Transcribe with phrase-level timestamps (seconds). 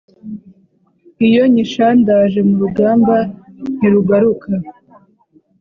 [1.27, 3.15] iyo nyishandaje mu rugamba
[3.77, 4.49] ntirugaruka,